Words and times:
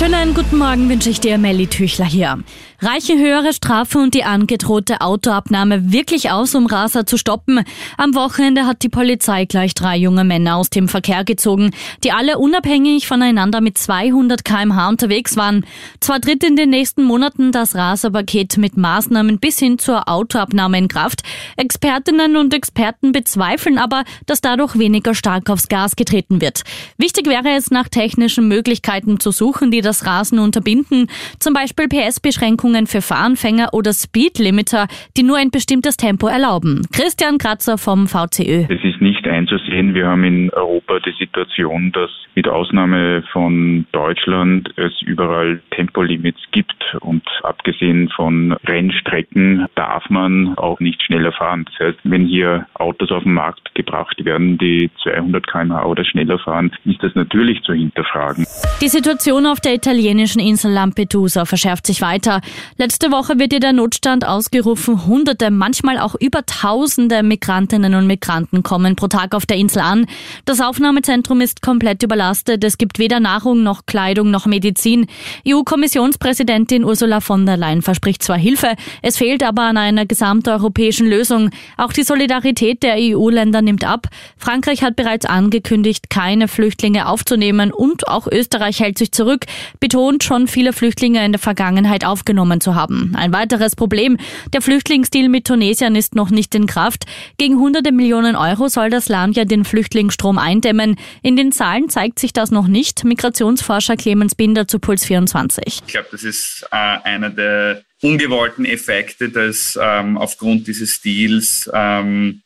Schönen 0.00 0.32
guten 0.32 0.56
Morgen 0.56 0.88
wünsche 0.88 1.10
ich 1.10 1.20
dir, 1.20 1.36
Melly 1.36 1.66
Tüchler 1.66 2.06
hier. 2.06 2.38
Reiche 2.80 3.18
höhere 3.18 3.52
Strafe 3.52 3.98
und 3.98 4.14
die 4.14 4.24
angedrohte 4.24 5.02
Autoabnahme 5.02 5.92
wirklich 5.92 6.30
aus, 6.30 6.54
um 6.54 6.64
Raser 6.64 7.04
zu 7.04 7.18
stoppen? 7.18 7.62
Am 7.98 8.14
Wochenende 8.14 8.64
hat 8.64 8.82
die 8.82 8.88
Polizei 8.88 9.44
gleich 9.44 9.74
drei 9.74 9.98
junge 9.98 10.24
Männer 10.24 10.56
aus 10.56 10.70
dem 10.70 10.88
Verkehr 10.88 11.24
gezogen, 11.24 11.72
die 12.02 12.12
alle 12.12 12.38
unabhängig 12.38 13.06
voneinander 13.06 13.60
mit 13.60 13.76
200 13.76 14.42
kmh 14.42 14.88
unterwegs 14.88 15.36
waren. 15.36 15.66
Zwar 16.00 16.22
tritt 16.22 16.42
in 16.42 16.56
den 16.56 16.70
nächsten 16.70 17.02
Monaten 17.02 17.52
das 17.52 17.74
Raserpaket 17.74 18.56
mit 18.56 18.78
Maßnahmen 18.78 19.38
bis 19.38 19.58
hin 19.58 19.78
zur 19.78 20.08
Autoabnahme 20.08 20.78
in 20.78 20.88
Kraft. 20.88 21.20
Expertinnen 21.58 22.38
und 22.38 22.54
Experten 22.54 23.12
bezweifeln 23.12 23.76
aber, 23.76 24.04
dass 24.24 24.40
dadurch 24.40 24.78
weniger 24.78 25.14
stark 25.14 25.50
aufs 25.50 25.68
Gas 25.68 25.96
getreten 25.96 26.40
wird. 26.40 26.62
Wichtig 26.96 27.26
wäre 27.26 27.50
es, 27.50 27.70
nach 27.70 27.90
technischen 27.90 28.48
Möglichkeiten 28.48 29.20
zu 29.20 29.32
suchen, 29.32 29.70
die 29.70 29.82
das 29.82 29.89
Rasen 30.06 30.38
unterbinden, 30.38 31.08
zum 31.38 31.54
Beispiel 31.54 31.88
PS-Beschränkungen 31.88 32.86
für 32.86 33.02
Fahranfänger 33.02 33.72
oder 33.72 33.92
Speedlimiter, 33.92 34.86
die 35.16 35.22
nur 35.22 35.36
ein 35.36 35.50
bestimmtes 35.50 35.96
Tempo 35.96 36.26
erlauben. 36.26 36.86
Christian 36.92 37.38
Kratzer 37.38 37.78
vom 37.78 38.06
VCÖ. 38.06 38.66
Nicht 39.00 39.26
einzusehen. 39.26 39.94
Wir 39.94 40.08
haben 40.08 40.24
in 40.24 40.50
Europa 40.50 41.00
die 41.00 41.14
Situation, 41.18 41.90
dass 41.92 42.10
mit 42.34 42.46
Ausnahme 42.46 43.22
von 43.32 43.86
Deutschland 43.92 44.68
es 44.76 44.92
überall 45.02 45.60
Tempolimits 45.70 46.40
gibt 46.52 46.96
und 47.00 47.22
abgesehen 47.42 48.10
von 48.10 48.52
Rennstrecken 48.66 49.66
darf 49.74 50.08
man 50.10 50.56
auch 50.58 50.80
nicht 50.80 51.02
schneller 51.02 51.32
fahren. 51.32 51.64
Das 51.64 51.88
heißt, 51.88 51.98
wenn 52.04 52.26
hier 52.26 52.66
Autos 52.74 53.10
auf 53.10 53.22
den 53.22 53.32
Markt 53.32 53.74
gebracht 53.74 54.22
werden, 54.24 54.58
die 54.58 54.90
200 55.02 55.46
km/h 55.46 55.86
oder 55.86 56.04
schneller 56.04 56.38
fahren, 56.38 56.70
ist 56.84 57.02
das 57.02 57.14
natürlich 57.14 57.62
zu 57.62 57.72
hinterfragen. 57.72 58.46
Die 58.82 58.88
Situation 58.88 59.46
auf 59.46 59.60
der 59.60 59.74
italienischen 59.74 60.40
Insel 60.40 60.72
Lampedusa 60.72 61.46
verschärft 61.46 61.86
sich 61.86 62.02
weiter. 62.02 62.40
Letzte 62.76 63.10
Woche 63.10 63.38
wird 63.38 63.52
ihr 63.52 63.60
der 63.60 63.72
Notstand 63.72 64.26
ausgerufen. 64.26 65.06
Hunderte, 65.06 65.50
manchmal 65.50 65.98
auch 65.98 66.14
über 66.20 66.44
Tausende 66.44 67.22
Migrantinnen 67.22 67.94
und 67.94 68.06
Migranten 68.06 68.62
kommen 68.62 68.89
pro 68.96 69.08
Tag 69.08 69.34
auf 69.34 69.46
der 69.46 69.56
Insel 69.56 69.80
an. 69.80 70.06
Das 70.44 70.60
Aufnahmezentrum 70.60 71.40
ist 71.40 71.62
komplett 71.62 72.02
überlastet. 72.02 72.64
Es 72.64 72.78
gibt 72.78 72.98
weder 72.98 73.20
Nahrung 73.20 73.62
noch 73.62 73.86
Kleidung 73.86 74.30
noch 74.30 74.46
Medizin. 74.46 75.06
EU-Kommissionspräsidentin 75.46 76.84
Ursula 76.84 77.20
von 77.20 77.46
der 77.46 77.56
Leyen 77.56 77.82
verspricht 77.82 78.22
zwar 78.22 78.38
Hilfe, 78.38 78.74
es 79.02 79.16
fehlt 79.16 79.42
aber 79.42 79.62
an 79.62 79.76
einer 79.76 80.06
gesamteuropäischen 80.06 81.06
Lösung. 81.06 81.50
Auch 81.76 81.92
die 81.92 82.02
Solidarität 82.02 82.82
der 82.82 82.96
EU-Länder 82.98 83.62
nimmt 83.62 83.84
ab. 83.84 84.06
Frankreich 84.36 84.82
hat 84.82 84.96
bereits 84.96 85.26
angekündigt, 85.26 86.10
keine 86.10 86.48
Flüchtlinge 86.48 87.06
aufzunehmen 87.06 87.72
und 87.72 88.08
auch 88.08 88.26
Österreich 88.26 88.80
hält 88.80 88.98
sich 88.98 89.12
zurück 89.12 89.46
betont 89.78 90.24
schon 90.24 90.48
viele 90.48 90.72
Flüchtlinge 90.72 91.24
in 91.24 91.32
der 91.32 91.38
Vergangenheit 91.38 92.04
aufgenommen 92.04 92.60
zu 92.60 92.74
haben. 92.74 93.12
Ein 93.16 93.32
weiteres 93.32 93.76
Problem, 93.76 94.16
der 94.52 94.62
Flüchtlingsdeal 94.62 95.28
mit 95.28 95.46
Tunesien 95.46 95.94
ist 95.94 96.14
noch 96.14 96.30
nicht 96.30 96.54
in 96.54 96.66
Kraft. 96.66 97.04
Gegen 97.38 97.58
hunderte 97.58 97.92
Millionen 97.92 98.36
Euro 98.36 98.68
soll 98.68 98.79
das 98.88 99.08
Land 99.08 99.36
ja 99.36 99.44
den 99.44 99.64
Flüchtlingsstrom 99.64 100.38
eindämmen. 100.38 100.96
In 101.22 101.36
den 101.36 101.52
Zahlen 101.52 101.88
zeigt 101.88 102.18
sich 102.18 102.32
das 102.32 102.50
noch 102.50 102.68
nicht. 102.68 103.04
Migrationsforscher 103.04 103.96
Clemens 103.96 104.34
Binder 104.34 104.66
zu 104.66 104.78
Puls 104.78 105.04
24. 105.04 105.64
Ich 105.66 105.86
glaube, 105.86 106.08
das 106.12 106.22
ist 106.22 106.66
äh, 106.70 106.76
einer 106.76 107.30
der 107.30 107.82
ungewollten 108.00 108.64
Effekte, 108.64 109.28
dass 109.28 109.78
ähm, 109.80 110.16
aufgrund 110.16 110.66
dieses 110.66 111.00
Deals 111.02 111.68
ähm, 111.74 112.42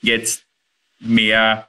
jetzt 0.00 0.42
mehr 1.00 1.68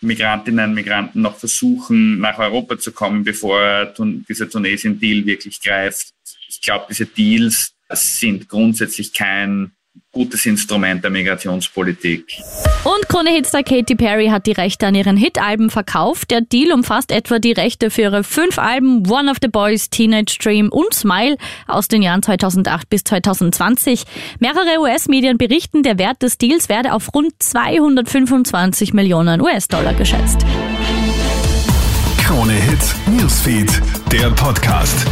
Migrantinnen 0.00 0.70
und 0.70 0.74
Migranten 0.74 1.20
noch 1.20 1.36
versuchen, 1.36 2.20
nach 2.20 2.38
Europa 2.38 2.78
zu 2.78 2.92
kommen, 2.92 3.22
bevor 3.22 3.92
dieser 4.28 4.48
Tunesien-Deal 4.48 5.26
wirklich 5.26 5.60
greift. 5.60 6.08
Ich 6.48 6.60
glaube, 6.62 6.86
diese 6.88 7.04
Deals 7.04 7.74
sind 7.92 8.48
grundsätzlich 8.48 9.12
kein 9.12 9.72
gutes 10.12 10.44
Instrument 10.46 11.02
der 11.04 11.10
Migrationspolitik. 11.10 12.24
Und 12.84 13.08
Krone-Hitstar 13.08 13.62
Katy 13.62 13.94
Perry 13.94 14.28
hat 14.28 14.46
die 14.46 14.52
Rechte 14.52 14.86
an 14.86 14.94
ihren 14.94 15.16
Hit-Alben 15.16 15.70
verkauft. 15.70 16.30
Der 16.30 16.40
Deal 16.40 16.72
umfasst 16.72 17.12
etwa 17.12 17.38
die 17.38 17.52
Rechte 17.52 17.90
für 17.90 18.02
ihre 18.02 18.24
fünf 18.24 18.58
Alben 18.58 19.08
One 19.08 19.30
of 19.30 19.36
the 19.40 19.48
Boys, 19.48 19.90
Teenage 19.90 20.38
Dream 20.42 20.68
und 20.70 20.92
Smile 20.94 21.36
aus 21.66 21.88
den 21.88 22.02
Jahren 22.02 22.22
2008 22.22 22.90
bis 22.90 23.04
2020. 23.04 24.04
Mehrere 24.40 24.80
US-Medien 24.80 25.38
berichten, 25.38 25.82
der 25.82 25.98
Wert 25.98 26.22
des 26.22 26.38
Deals 26.38 26.68
werde 26.68 26.92
auf 26.92 27.14
rund 27.14 27.32
225 27.38 28.92
Millionen 28.92 29.40
US-Dollar 29.40 29.94
geschätzt. 29.94 30.44
Krone 32.18 32.52
Hits, 32.52 32.94
Newsfeed, 33.06 33.80
der 34.12 34.30
Podcast. 34.30 35.06